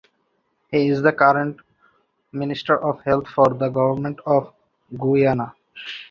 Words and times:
He 0.71 0.87
is 0.87 1.03
the 1.03 1.11
current 1.13 1.57
Minister 2.31 2.75
of 2.75 3.03
Health 3.03 3.27
for 3.27 3.49
the 3.49 3.69
Government 3.69 4.19
of 4.25 4.51
Guyana. 4.97 5.53